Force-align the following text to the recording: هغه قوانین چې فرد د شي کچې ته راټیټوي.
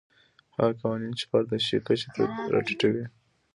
هغه 0.55 0.73
قوانین 0.81 1.13
چې 1.19 1.25
فرد 1.29 1.47
د 1.51 1.53
شي 1.65 1.77
کچې 1.87 2.09
ته 2.15 2.23
راټیټوي. 2.53 3.05